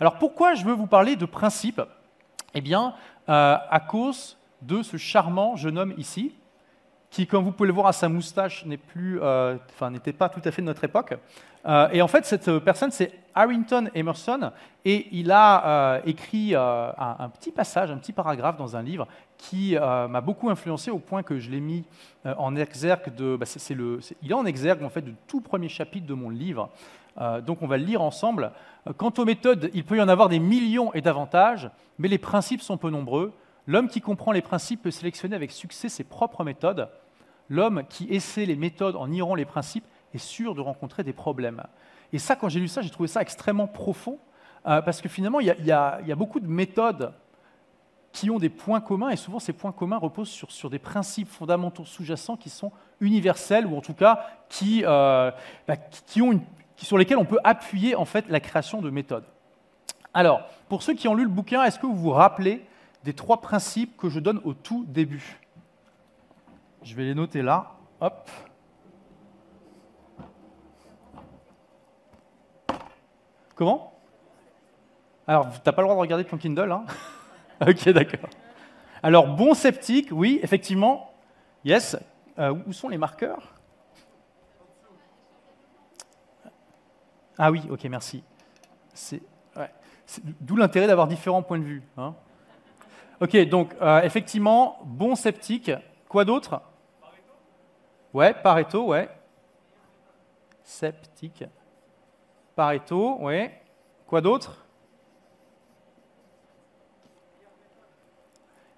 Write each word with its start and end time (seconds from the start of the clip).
Alors 0.00 0.16
pourquoi 0.16 0.54
je 0.54 0.64
veux 0.64 0.72
vous 0.72 0.86
parler 0.86 1.14
de 1.14 1.26
principes 1.26 1.82
Eh 2.54 2.62
bien, 2.62 2.94
euh, 3.28 3.56
à 3.70 3.80
cause 3.80 4.38
de 4.62 4.82
ce 4.82 4.96
charmant 4.96 5.56
jeune 5.56 5.76
homme 5.76 5.94
ici, 5.98 6.34
qui, 7.10 7.26
comme 7.26 7.44
vous 7.44 7.52
pouvez 7.52 7.66
le 7.66 7.74
voir 7.74 7.86
à 7.86 7.92
sa 7.92 8.08
moustache, 8.08 8.64
euh, 8.96 9.58
n'était 9.90 10.12
pas 10.14 10.30
tout 10.30 10.40
à 10.42 10.50
fait 10.50 10.62
de 10.62 10.66
notre 10.66 10.84
époque. 10.84 11.14
Euh, 11.66 11.88
et 11.92 12.02
en 12.02 12.08
fait, 12.08 12.24
cette 12.24 12.58
personne, 12.60 12.90
c'est 12.90 13.12
Harrington 13.34 13.88
Emerson, 13.94 14.50
et 14.84 15.06
il 15.12 15.30
a 15.30 16.00
écrit 16.04 16.54
un, 16.54 17.30
petit 17.38 17.52
passage, 17.52 17.90
un 17.90 17.98
petit 17.98 18.12
paragraphe 18.12 18.56
dans 18.56 18.76
un 18.76 18.82
livre 18.82 19.06
qui 19.38 19.76
m'a 19.76 20.20
beaucoup 20.20 20.50
influencé 20.50 20.90
au 20.90 20.98
point 20.98 21.22
que 21.22 21.38
je 21.38 21.48
l'ai 21.48 21.60
mis 21.60 21.84
en 22.24 22.56
exergue 22.56 23.14
de. 23.14 23.36
Bah, 23.36 23.46
il 24.22 24.30
est 24.30 24.34
en 24.34 24.46
exergue 24.46 24.82
en 24.82 24.88
fait 24.88 25.02
du 25.02 25.14
tout 25.28 25.40
premier 25.40 25.68
chapitre 25.68 26.06
de 26.06 26.14
mon 26.14 26.28
livre. 26.28 26.70
donc, 27.46 27.62
on 27.62 27.68
va 27.68 27.76
le 27.76 27.84
lire 27.84 28.02
ensemble. 28.02 28.50
Quant 28.96 29.12
aux 29.16 29.24
méthodes, 29.24 29.70
il 29.74 29.84
peut 29.84 29.96
y 29.96 30.02
en 30.02 30.08
avoir 30.08 30.28
des 30.28 30.40
millions 30.40 30.92
et 30.92 31.00
davantage, 31.00 31.70
mais 31.98 32.08
les 32.08 32.18
principes 32.18 32.62
sont 32.62 32.78
peu 32.78 32.90
nombreux. 32.90 33.32
L'homme 33.66 33.88
qui 33.88 34.00
comprend 34.00 34.32
les 34.32 34.42
principes 34.42 34.82
peut 34.82 34.90
sélectionner 34.90 35.36
avec 35.36 35.52
succès 35.52 35.88
ses 35.88 36.04
propres 36.04 36.42
méthodes. 36.42 36.88
L'homme 37.48 37.84
qui 37.88 38.06
essaie 38.08 38.46
les 38.46 38.56
méthodes 38.56 38.96
en 38.96 39.08
niant 39.08 39.34
les 39.34 39.44
principes 39.44 39.86
est 40.14 40.18
sûr 40.18 40.54
de 40.54 40.60
rencontrer 40.60 41.04
des 41.04 41.12
problèmes. 41.12 41.62
Et 42.12 42.18
ça, 42.18 42.36
quand 42.36 42.48
j'ai 42.48 42.60
lu 42.60 42.68
ça, 42.68 42.82
j'ai 42.82 42.90
trouvé 42.90 43.08
ça 43.08 43.22
extrêmement 43.22 43.66
profond, 43.66 44.18
euh, 44.66 44.82
parce 44.82 45.00
que 45.00 45.08
finalement, 45.08 45.40
il 45.40 45.46
y, 45.46 45.72
a 45.72 46.16
beaucoup 46.16 46.40
de 46.40 46.48
méthodes 46.48 47.12
qui 48.12 48.28
ont 48.30 48.38
des 48.38 48.48
points 48.48 48.80
communs, 48.80 49.10
et 49.10 49.16
souvent 49.16 49.38
ces 49.38 49.52
points 49.52 49.72
communs 49.72 49.96
reposent 49.96 50.30
sur, 50.30 50.70
des 50.70 50.78
principes 50.78 51.28
fondamentaux 51.28 51.84
sous-jacents 51.84 52.36
qui 52.36 52.50
sont 52.50 52.72
universels, 53.00 53.66
ou 53.66 53.76
en 53.76 53.80
tout 53.80 53.94
cas 53.94 54.26
qui, 54.48 54.82
euh, 54.84 55.30
bah, 55.68 55.76
sur 56.76 56.98
lesquels 56.98 57.18
on 57.18 57.24
peut 57.24 57.38
appuyer 57.44 57.94
en 57.94 58.04
fait 58.04 58.28
la 58.28 58.40
création 58.40 58.82
de 58.82 58.90
méthodes. 58.90 59.26
Alors, 60.12 60.42
pour 60.68 60.82
ceux 60.82 60.94
qui 60.94 61.06
ont 61.06 61.14
lu 61.14 61.22
le 61.22 61.30
bouquin, 61.30 61.62
est-ce 61.62 61.78
que 61.78 61.86
vous 61.86 61.94
vous 61.94 62.10
rappelez 62.10 62.64
des 63.04 63.12
trois 63.12 63.40
principes 63.40 63.96
que 63.96 64.08
je 64.08 64.18
donne 64.18 64.40
au 64.44 64.54
tout 64.54 64.84
début? 64.88 65.38
Je 66.82 66.96
vais 66.96 67.04
les 67.04 67.14
noter 67.14 67.42
là. 67.42 67.74
Hop. 68.00 68.28
Comment 73.60 73.92
Alors, 75.26 75.50
tu 75.52 75.58
n'as 75.66 75.72
pas 75.72 75.82
le 75.82 75.86
droit 75.86 75.94
de 75.94 76.00
regarder 76.00 76.24
ton 76.24 76.38
Kindle, 76.38 76.72
hein 76.72 76.86
Ok, 77.68 77.90
d'accord. 77.90 78.30
Alors, 79.02 79.26
bon 79.36 79.52
sceptique, 79.52 80.08
oui, 80.12 80.40
effectivement. 80.42 81.12
Yes. 81.62 81.94
Euh, 82.38 82.54
où 82.66 82.72
sont 82.72 82.88
les 82.88 82.96
marqueurs 82.96 83.52
Ah 87.36 87.50
oui, 87.50 87.60
ok, 87.68 87.84
merci. 87.84 88.24
C'est 88.94 89.20
D'où 90.40 90.56
l'intérêt 90.56 90.86
d'avoir 90.86 91.06
différents 91.06 91.42
points 91.42 91.58
de 91.58 91.64
vue. 91.64 91.82
Hein 91.98 92.14
Ok, 93.20 93.36
donc 93.46 93.74
euh, 93.82 94.00
effectivement, 94.00 94.78
bon 94.84 95.16
sceptique. 95.16 95.70
Quoi 96.08 96.24
d'autre 96.24 96.62
Ouais, 98.14 98.32
Pareto, 98.32 98.86
ouais. 98.86 99.10
Sceptique. 100.64 101.44
Pareto, 102.60 103.16
ouais. 103.20 103.58
Quoi 104.06 104.20
d'autre? 104.20 104.66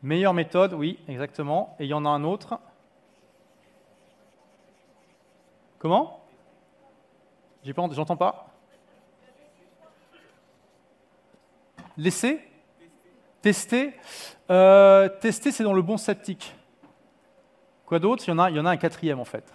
Meilleure 0.02 0.34
méthode, 0.34 0.74
oui, 0.74 1.00
exactement. 1.08 1.74
Et 1.80 1.86
il 1.86 1.88
y 1.88 1.92
en 1.92 2.04
a 2.04 2.08
un 2.08 2.22
autre. 2.22 2.60
Comment? 5.80 6.20
J'entends 7.64 8.16
pas. 8.16 8.50
Laisser? 11.96 12.40
Tester, 13.40 13.98
euh, 14.48 15.08
tester 15.08 15.50
c'est 15.50 15.64
dans 15.64 15.72
le 15.72 15.82
bon 15.82 15.96
sceptique. 15.96 16.54
Quoi 17.84 17.98
d'autre? 17.98 18.22
Il, 18.28 18.30
il 18.30 18.56
y 18.56 18.60
en 18.60 18.66
a 18.66 18.70
un 18.70 18.76
quatrième 18.76 19.18
en 19.18 19.24
fait. 19.24 19.52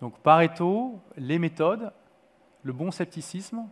Donc 0.00 0.18
Pareto, 0.20 0.98
les 1.18 1.38
méthodes, 1.38 1.92
le 2.66 2.72
bon 2.72 2.90
scepticisme? 2.90 3.64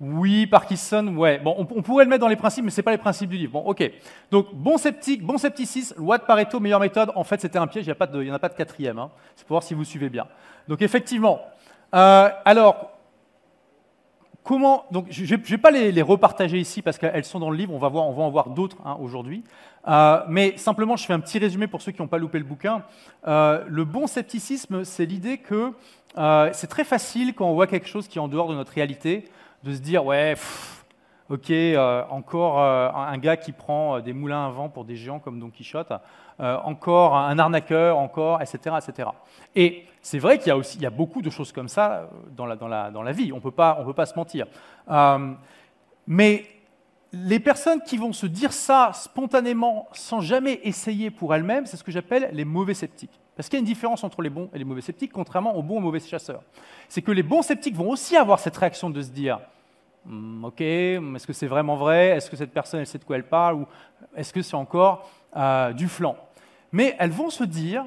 Oui, 0.00 0.46
Parkinson, 0.46 1.14
ouais. 1.18 1.38
Bon, 1.38 1.54
on, 1.58 1.82
pourrait 1.82 2.04
le 2.04 2.10
mettre 2.10 2.22
dans 2.22 2.28
les 2.28 2.36
principes, 2.36 2.64
mais 2.64 2.70
ce 2.70 2.78
n'est 2.78 2.82
pas 2.82 2.92
les 2.92 2.96
principes 2.96 3.28
du 3.28 3.36
livre. 3.36 3.52
Bon, 3.52 3.60
ok. 3.60 3.92
Donc, 4.30 4.54
bon 4.54 4.78
sceptique, 4.78 5.22
bon 5.22 5.36
scepticisme, 5.36 5.96
loi 5.98 6.16
de 6.16 6.22
Pareto, 6.22 6.58
meilleure 6.58 6.80
méthode. 6.80 7.12
En 7.14 7.24
fait, 7.24 7.38
c'était 7.38 7.58
un 7.58 7.66
piège, 7.66 7.84
il 7.84 7.88
n'y 7.88 8.30
en 8.30 8.34
a 8.34 8.38
pas 8.38 8.48
de 8.48 8.54
quatrième. 8.54 8.98
Hein. 8.98 9.10
C'est 9.36 9.46
pour 9.46 9.56
voir 9.56 9.62
si 9.62 9.74
vous 9.74 9.84
suivez 9.84 10.08
bien. 10.08 10.26
Donc, 10.66 10.80
effectivement. 10.80 11.42
Euh, 11.94 12.30
alors, 12.46 12.89
Comment, 14.42 14.86
donc, 14.90 15.06
je 15.10 15.34
ne 15.34 15.40
vais 15.40 15.58
pas 15.58 15.70
les, 15.70 16.02
repartager 16.02 16.58
ici 16.58 16.80
parce 16.80 16.98
qu'elles 16.98 17.24
sont 17.24 17.38
dans 17.38 17.50
le 17.50 17.56
livre, 17.56 17.74
on 17.74 17.78
va, 17.78 17.88
voir, 17.88 18.06
on 18.06 18.12
va 18.12 18.22
en 18.22 18.30
voir 18.30 18.50
d'autres 18.50 18.78
hein, 18.84 18.96
aujourd'hui. 19.00 19.44
Euh, 19.86 20.20
mais 20.28 20.56
simplement, 20.56 20.96
je 20.96 21.04
fais 21.04 21.12
un 21.12 21.20
petit 21.20 21.38
résumé 21.38 21.66
pour 21.66 21.82
ceux 21.82 21.92
qui 21.92 22.00
n'ont 22.00 22.08
pas 22.08 22.18
loupé 22.18 22.38
le 22.38 22.44
bouquin. 22.44 22.82
Euh, 23.26 23.64
le 23.68 23.84
bon 23.84 24.06
scepticisme, 24.06 24.84
c'est 24.84 25.04
l'idée 25.04 25.38
que 25.38 25.72
euh, 26.18 26.50
c'est 26.52 26.66
très 26.66 26.84
facile 26.84 27.34
quand 27.34 27.46
on 27.46 27.54
voit 27.54 27.66
quelque 27.66 27.86
chose 27.86 28.08
qui 28.08 28.18
est 28.18 28.20
en 28.20 28.28
dehors 28.28 28.48
de 28.48 28.54
notre 28.54 28.72
réalité, 28.72 29.24
de 29.62 29.74
se 29.74 29.80
dire 29.80 30.04
ouais, 30.04 30.34
ok, 31.30 31.52
encore 32.10 32.60
un 32.60 33.18
gars 33.18 33.36
qui 33.36 33.52
prend 33.52 34.00
des 34.00 34.12
moulins 34.12 34.46
à 34.46 34.50
vent 34.50 34.68
pour 34.68 34.84
des 34.84 34.96
géants 34.96 35.20
comme 35.20 35.38
Don 35.38 35.50
Quichotte, 35.50 35.92
encore 36.38 37.16
un 37.16 37.38
arnaqueur, 37.38 37.98
encore, 37.98 38.42
etc., 38.42 38.76
etc. 38.78 39.10
Et 39.54 39.84
c'est 40.02 40.18
vrai 40.18 40.38
qu'il 40.38 40.48
y 40.48 40.50
a 40.50 40.56
aussi 40.56 40.78
il 40.78 40.82
y 40.82 40.86
a 40.86 40.90
beaucoup 40.90 41.22
de 41.22 41.30
choses 41.30 41.52
comme 41.52 41.68
ça 41.68 41.92
euh, 41.92 42.06
dans 42.34 42.46
la, 42.46 42.56
dans 42.56 42.68
la, 42.68 42.90
dans 42.90 43.02
la 43.02 43.12
vie, 43.12 43.32
on 43.32 43.36
ne 43.36 43.40
peut 43.40 43.50
pas 43.50 44.06
se 44.06 44.14
mentir. 44.14 44.46
Euh, 44.90 45.32
mais 46.06 46.46
les 47.12 47.40
personnes 47.40 47.82
qui 47.82 47.96
vont 47.96 48.12
se 48.12 48.26
dire 48.26 48.52
ça 48.52 48.92
spontanément 48.94 49.88
sans 49.92 50.20
jamais 50.20 50.60
essayer 50.62 51.10
pour 51.10 51.34
elles-mêmes, 51.34 51.66
c'est 51.66 51.76
ce 51.76 51.84
que 51.84 51.92
j'appelle 51.92 52.30
les 52.32 52.44
mauvais 52.44 52.74
sceptiques. 52.74 53.20
Parce 53.36 53.48
qu'il 53.48 53.56
y 53.56 53.60
a 53.60 53.60
une 53.60 53.66
différence 53.66 54.04
entre 54.04 54.22
les 54.22 54.30
bons 54.30 54.50
et 54.54 54.58
les 54.58 54.64
mauvais 54.64 54.80
sceptiques, 54.80 55.12
contrairement 55.12 55.56
aux 55.56 55.62
bons 55.62 55.78
et 55.78 55.82
mauvais 55.82 56.00
chasseurs. 56.00 56.42
C'est 56.88 57.02
que 57.02 57.12
les 57.12 57.22
bons 57.22 57.42
sceptiques 57.42 57.74
vont 57.74 57.90
aussi 57.90 58.16
avoir 58.16 58.38
cette 58.38 58.56
réaction 58.56 58.90
de 58.90 59.00
se 59.02 59.10
dire 59.10 59.40
hmm, 60.10 60.44
Ok, 60.44 60.60
est-ce 60.60 61.26
que 61.26 61.32
c'est 61.32 61.46
vraiment 61.46 61.76
vrai? 61.76 62.08
Est-ce 62.08 62.30
que 62.30 62.36
cette 62.36 62.52
personne, 62.52 62.80
elle 62.80 62.86
sait 62.86 62.98
de 62.98 63.04
quoi 63.04 63.16
elle 63.16 63.28
parle? 63.28 63.56
Ou 63.56 63.66
est-ce 64.16 64.32
que 64.32 64.42
c'est 64.42 64.56
encore 64.56 65.10
euh, 65.36 65.72
du 65.72 65.88
flanc? 65.88 66.16
Mais 66.72 66.96
elles 66.98 67.10
vont 67.10 67.30
se 67.30 67.44
dire 67.44 67.84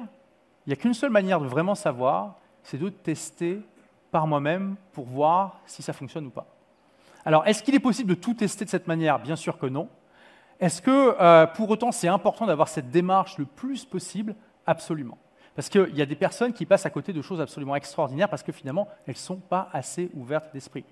il 0.66 0.70
n'y 0.70 0.72
a 0.72 0.76
qu'une 0.76 0.94
seule 0.94 1.10
manière 1.10 1.40
de 1.40 1.46
vraiment 1.46 1.74
savoir, 1.74 2.36
c'est 2.62 2.78
de 2.78 2.88
tester 2.88 3.60
par 4.10 4.26
moi-même 4.26 4.76
pour 4.92 5.04
voir 5.04 5.60
si 5.66 5.82
ça 5.82 5.92
fonctionne 5.92 6.26
ou 6.26 6.30
pas. 6.30 6.46
Alors, 7.26 7.46
est-ce 7.46 7.62
qu'il 7.62 7.74
est 7.74 7.80
possible 7.80 8.10
de 8.10 8.14
tout 8.14 8.34
tester 8.34 8.64
de 8.64 8.70
cette 8.70 8.86
manière? 8.86 9.18
Bien 9.18 9.36
sûr 9.36 9.58
que 9.58 9.66
non. 9.66 9.88
Est-ce 10.60 10.80
que 10.80 11.16
euh, 11.20 11.46
pour 11.46 11.68
autant 11.68 11.92
c'est 11.92 12.08
important 12.08 12.46
d'avoir 12.46 12.68
cette 12.68 12.90
démarche 12.90 13.38
le 13.38 13.44
plus 13.44 13.84
possible? 13.84 14.34
Absolument. 14.66 15.18
Parce 15.54 15.68
qu'il 15.68 15.94
y 15.94 16.02
a 16.02 16.06
des 16.06 16.16
personnes 16.16 16.52
qui 16.52 16.66
passent 16.66 16.86
à 16.86 16.90
côté 16.90 17.12
de 17.12 17.22
choses 17.22 17.40
absolument 17.40 17.76
extraordinaires 17.76 18.28
parce 18.28 18.42
que 18.42 18.52
finalement, 18.52 18.88
elles 19.06 19.14
ne 19.14 19.18
sont 19.18 19.36
pas 19.36 19.68
assez 19.72 20.10
ouvertes 20.14 20.52
d'esprit. 20.52 20.84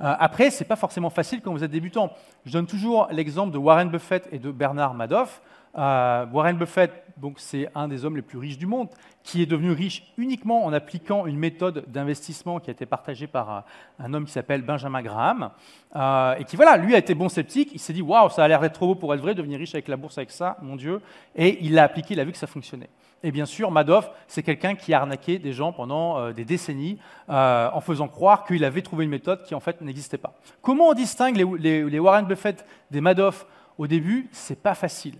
Euh, 0.00 0.14
après, 0.18 0.50
ce 0.50 0.62
n'est 0.62 0.68
pas 0.68 0.76
forcément 0.76 1.10
facile 1.10 1.40
quand 1.42 1.52
vous 1.52 1.64
êtes 1.64 1.70
débutant. 1.70 2.12
Je 2.46 2.52
donne 2.52 2.66
toujours 2.66 3.08
l'exemple 3.10 3.52
de 3.52 3.58
Warren 3.58 3.90
Buffett 3.90 4.28
et 4.32 4.38
de 4.38 4.50
Bernard 4.50 4.94
Madoff. 4.94 5.42
Euh, 5.78 6.26
Warren 6.32 6.56
Buffett, 6.56 7.04
donc 7.16 7.38
c'est 7.38 7.68
un 7.74 7.86
des 7.86 8.04
hommes 8.04 8.16
les 8.16 8.22
plus 8.22 8.38
riches 8.38 8.58
du 8.58 8.66
monde, 8.66 8.88
qui 9.22 9.42
est 9.42 9.46
devenu 9.46 9.70
riche 9.70 10.12
uniquement 10.16 10.64
en 10.64 10.72
appliquant 10.72 11.26
une 11.26 11.38
méthode 11.38 11.84
d'investissement 11.86 12.58
qui 12.58 12.70
a 12.70 12.72
été 12.72 12.86
partagée 12.86 13.26
par 13.26 13.50
euh, 13.50 13.60
un 14.00 14.12
homme 14.14 14.24
qui 14.24 14.32
s'appelle 14.32 14.62
Benjamin 14.62 15.02
Graham, 15.02 15.50
euh, 15.94 16.34
et 16.36 16.44
qui 16.44 16.56
voilà, 16.56 16.76
lui 16.76 16.94
a 16.94 16.98
été 16.98 17.14
bon 17.14 17.28
sceptique. 17.28 17.70
Il 17.72 17.78
s'est 17.78 17.92
dit 17.92 18.02
waouh, 18.02 18.30
ça 18.30 18.42
a 18.42 18.48
l'air 18.48 18.60
d'être 18.60 18.72
trop 18.72 18.88
beau 18.88 18.94
pour 18.94 19.14
être 19.14 19.20
vrai, 19.20 19.34
devenir 19.34 19.58
riche 19.58 19.74
avec 19.74 19.86
la 19.86 19.96
bourse 19.96 20.18
avec 20.18 20.30
ça, 20.30 20.56
mon 20.60 20.76
Dieu, 20.76 21.00
et 21.36 21.58
il 21.64 21.74
l'a 21.74 21.84
appliqué, 21.84 22.14
il 22.14 22.20
a 22.20 22.24
vu 22.24 22.32
que 22.32 22.38
ça 22.38 22.48
fonctionnait. 22.48 22.90
Et 23.22 23.30
bien 23.30 23.46
sûr, 23.46 23.70
Madoff, 23.70 24.10
c'est 24.26 24.42
quelqu'un 24.42 24.74
qui 24.74 24.94
a 24.94 25.00
arnaqué 25.00 25.38
des 25.38 25.52
gens 25.52 25.74
pendant 25.74 26.32
des 26.32 26.46
décennies 26.46 26.98
en 27.28 27.80
faisant 27.82 28.08
croire 28.08 28.46
qu'il 28.46 28.64
avait 28.64 28.80
trouvé 28.80 29.04
une 29.04 29.10
méthode 29.10 29.42
qui 29.42 29.54
en 29.54 29.60
fait 29.60 29.82
n'existait 29.82 30.16
pas. 30.16 30.32
Comment 30.62 30.88
on 30.88 30.94
distingue 30.94 31.36
les, 31.36 31.84
les 31.84 31.98
Warren 31.98 32.24
Buffett 32.24 32.64
des 32.90 33.02
Madoff 33.02 33.44
au 33.76 33.86
début? 33.86 34.30
C'est 34.32 34.62
pas 34.62 34.74
facile 34.74 35.16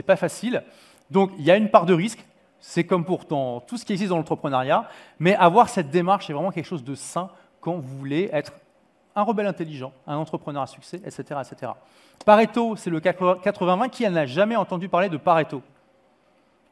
n'est 0.00 0.06
pas 0.06 0.16
facile. 0.16 0.62
Donc 1.10 1.30
il 1.38 1.44
y 1.44 1.50
a 1.50 1.56
une 1.56 1.70
part 1.70 1.86
de 1.86 1.94
risque, 1.94 2.24
c'est 2.60 2.84
comme 2.84 3.04
pour 3.04 3.26
tout 3.26 3.76
ce 3.76 3.84
qui 3.84 3.92
existe 3.92 4.10
dans 4.10 4.16
l'entrepreneuriat, 4.16 4.88
mais 5.18 5.34
avoir 5.34 5.68
cette 5.68 5.90
démarche 5.90 6.30
est 6.30 6.32
vraiment 6.32 6.52
quelque 6.52 6.66
chose 6.66 6.84
de 6.84 6.94
sain 6.94 7.30
quand 7.60 7.74
vous 7.74 7.98
voulez 7.98 8.30
être 8.32 8.52
un 9.14 9.22
rebelle 9.22 9.46
intelligent, 9.46 9.92
un 10.06 10.16
entrepreneur 10.16 10.62
à 10.62 10.66
succès, 10.66 11.00
etc. 11.04 11.40
etc. 11.40 11.72
Pareto, 12.24 12.76
c'est 12.76 12.90
le 12.90 13.00
80-20. 13.00 13.90
Qui 13.90 14.08
n'a 14.08 14.26
jamais 14.26 14.56
entendu 14.56 14.88
parler 14.88 15.08
de 15.08 15.16
Pareto 15.16 15.62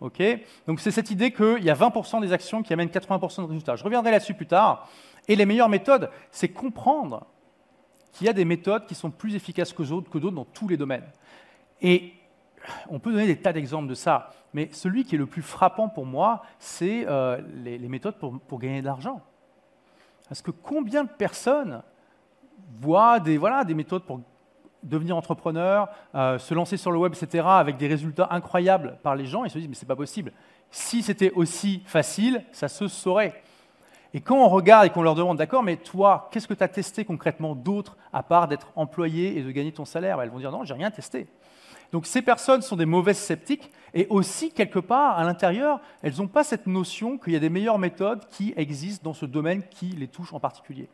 Ok? 0.00 0.22
Donc 0.66 0.80
c'est 0.80 0.90
cette 0.90 1.10
idée 1.10 1.32
qu'il 1.32 1.62
y 1.62 1.70
a 1.70 1.74
20% 1.74 2.20
des 2.22 2.32
actions 2.32 2.62
qui 2.62 2.72
amènent 2.72 2.88
80% 2.88 3.42
de 3.42 3.46
résultats. 3.48 3.76
Je 3.76 3.84
reviendrai 3.84 4.10
là-dessus 4.10 4.34
plus 4.34 4.46
tard. 4.46 4.88
Et 5.28 5.36
les 5.36 5.44
meilleures 5.44 5.68
méthodes, 5.68 6.10
c'est 6.30 6.48
comprendre 6.48 7.26
qu'il 8.12 8.26
y 8.26 8.30
a 8.30 8.32
des 8.32 8.46
méthodes 8.46 8.86
qui 8.86 8.94
sont 8.94 9.10
plus 9.10 9.34
efficaces 9.34 9.72
que 9.72 9.82
d'autres 9.82 10.30
dans 10.30 10.46
tous 10.46 10.68
les 10.68 10.76
domaines. 10.76 11.06
Et 11.82 12.14
on 12.88 12.98
peut 12.98 13.12
donner 13.12 13.26
des 13.26 13.40
tas 13.40 13.52
d'exemples 13.52 13.88
de 13.88 13.94
ça, 13.94 14.30
mais 14.52 14.68
celui 14.72 15.04
qui 15.04 15.14
est 15.14 15.18
le 15.18 15.26
plus 15.26 15.42
frappant 15.42 15.88
pour 15.88 16.06
moi, 16.06 16.42
c'est 16.58 17.06
euh, 17.08 17.40
les, 17.62 17.78
méthodes 17.88 18.16
pour, 18.16 18.58
gagner 18.58 18.80
de 18.80 18.86
l'argent. 18.86 19.20
Parce 20.28 20.42
que 20.42 20.50
combien 20.50 21.04
de 21.04 21.08
personnes 21.08 21.82
voient 22.80 23.20
des, 23.20 23.38
voilà, 23.38 23.64
des 23.64 23.74
méthodes 23.74 24.04
pour 24.04 24.20
devenir 24.82 25.16
entrepreneur, 25.16 25.88
euh, 26.14 26.38
se 26.38 26.54
lancer 26.54 26.76
sur 26.76 26.90
le 26.90 26.98
web, 26.98 27.12
etc., 27.14 27.44
avec 27.46 27.76
des 27.76 27.88
résultats 27.88 28.28
incroyables 28.30 28.98
par 29.02 29.14
les 29.14 29.26
gens, 29.26 29.44
et 29.44 29.48
se 29.48 29.58
disent, 29.58 29.68
mais 29.68 29.74
c'est 29.74 29.86
pas 29.86 29.96
possible. 29.96 30.32
Si 30.70 31.02
c'était 31.02 31.32
aussi 31.32 31.82
facile, 31.86 32.44
ça 32.52 32.68
se 32.68 32.88
saurait. 32.88 33.42
Et 34.12 34.20
quand 34.20 34.36
on 34.36 34.48
regarde 34.48 34.86
et 34.86 34.90
qu'on 34.90 35.02
leur 35.02 35.14
demande, 35.14 35.38
d'accord, 35.38 35.62
mais 35.62 35.76
toi, 35.76 36.28
qu'est-ce 36.32 36.48
que 36.48 36.54
tu 36.54 36.64
as 36.64 36.68
testé 36.68 37.04
concrètement 37.04 37.54
d'autre, 37.54 37.96
à 38.12 38.22
part 38.22 38.48
d'être 38.48 38.72
employé 38.74 39.38
et 39.38 39.42
de 39.42 39.50
gagner 39.50 39.72
ton 39.72 39.84
salaire? 39.84 40.20
Elles 40.20 40.30
vont 40.30 40.38
dire, 40.38 40.50
non, 40.50 40.64
j'ai 40.64 40.74
rien 40.74 40.90
testé. 40.90 41.28
Donc 41.92 42.06
ces 42.06 42.22
personnes 42.22 42.62
sont 42.62 42.76
des 42.76 42.86
mauvaises 42.86 43.18
sceptiques, 43.18 43.70
et 43.94 44.06
aussi, 44.08 44.52
quelque 44.52 44.78
part, 44.78 45.18
à 45.18 45.24
l'intérieur, 45.24 45.80
elles 46.02 46.14
n'ont 46.18 46.28
pas 46.28 46.44
cette 46.44 46.66
notion 46.66 47.18
qu'il 47.18 47.32
y 47.32 47.36
a 47.36 47.40
des 47.40 47.50
meilleures 47.50 47.78
méthodes 47.78 48.24
qui 48.30 48.54
existent 48.56 49.02
dans 49.04 49.14
ce 49.14 49.26
domaine 49.26 49.62
qui 49.68 49.86
les 49.86 50.06
touche 50.06 50.32
en 50.32 50.40
particulier. 50.40 50.88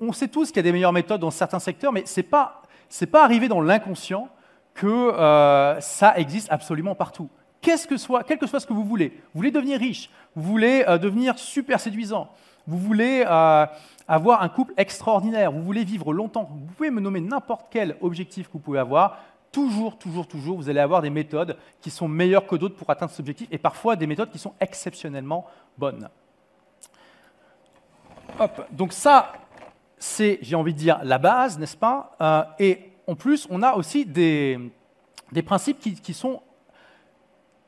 On, 0.00 0.12
sait 0.12 0.28
tous 0.28 0.48
qu'il 0.48 0.56
y 0.56 0.60
a 0.60 0.62
des 0.62 0.72
meilleures 0.72 0.92
méthodes 0.92 1.20
dans 1.20 1.30
certains 1.30 1.58
secteurs, 1.58 1.92
mais 1.92 2.04
ce 2.06 2.20
n'est 2.20 2.26
pas, 2.26 2.62
pas 3.10 3.24
arrivé 3.24 3.48
dans 3.48 3.60
l'inconscient 3.60 4.28
que 4.74 4.86
euh, 4.86 5.80
ça 5.80 6.16
existe 6.18 6.50
absolument 6.50 6.94
partout. 6.94 7.28
Qu'est-ce 7.60 7.86
que 7.86 7.96
soit, 7.96 8.24
quel 8.24 8.38
que 8.38 8.46
soit 8.46 8.60
ce 8.60 8.66
que 8.66 8.74
vous 8.74 8.84
voulez, 8.84 9.08
vous 9.08 9.38
voulez 9.38 9.50
devenir 9.50 9.78
riche, 9.78 10.10
vous 10.36 10.42
voulez 10.42 10.84
euh, 10.86 10.98
devenir 10.98 11.38
super 11.38 11.80
séduisant, 11.80 12.30
vous 12.66 12.78
voulez 12.78 13.24
euh, 13.26 13.66
avoir 14.06 14.42
un 14.42 14.48
couple 14.48 14.74
extraordinaire, 14.76 15.52
vous 15.52 15.62
voulez 15.62 15.84
vivre 15.84 16.12
longtemps, 16.12 16.44
vous 16.50 16.74
pouvez 16.76 16.90
me 16.90 17.00
nommer 17.00 17.20
n'importe 17.20 17.66
quel 17.70 17.96
objectif 18.02 18.48
que 18.48 18.54
vous 18.54 18.58
pouvez 18.58 18.78
avoir, 18.78 19.18
toujours, 19.54 19.96
toujours, 19.96 20.26
toujours, 20.26 20.56
vous 20.56 20.68
allez 20.68 20.80
avoir 20.80 21.00
des 21.00 21.10
méthodes 21.10 21.56
qui 21.80 21.88
sont 21.88 22.08
meilleures 22.08 22.46
que 22.46 22.56
d'autres 22.56 22.74
pour 22.74 22.90
atteindre 22.90 23.12
cet 23.12 23.20
objectif, 23.20 23.46
et 23.52 23.58
parfois 23.58 23.94
des 23.94 24.08
méthodes 24.08 24.30
qui 24.30 24.38
sont 24.38 24.52
exceptionnellement 24.58 25.46
bonnes. 25.78 26.08
Donc 28.72 28.92
ça, 28.92 29.32
c'est, 29.96 30.40
j'ai 30.42 30.56
envie 30.56 30.74
de 30.74 30.78
dire, 30.78 30.98
la 31.04 31.18
base, 31.18 31.56
n'est-ce 31.56 31.76
pas? 31.76 32.16
Euh, 32.20 32.42
Et 32.58 32.80
en 33.06 33.14
plus, 33.14 33.46
on 33.48 33.62
a 33.62 33.74
aussi 33.74 34.04
des, 34.04 34.58
principes 35.46 35.78
qui, 35.78 35.94
qui 35.94 36.14
sont 36.14 36.42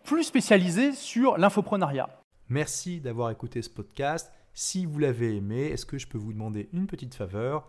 plus 0.02 0.24
spécialisés 0.24 0.92
sur 0.92 1.38
l'infoprenariat. 1.38 2.08
Merci 2.48 3.00
d'avoir 3.00 3.30
écouté 3.30 3.62
ce 3.62 3.70
podcast. 3.70 4.32
Si 4.54 4.86
vous 4.86 4.98
l'avez 4.98 5.36
aimé, 5.36 5.66
est-ce 5.66 5.86
que 5.86 5.98
je 5.98 6.08
peux 6.08 6.18
vous 6.18 6.32
demander 6.32 6.68
une 6.72 6.88
petite 6.88 7.14
faveur? 7.14 7.68